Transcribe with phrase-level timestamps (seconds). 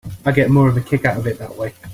[0.25, 1.75] I get more of a kick out of it that way.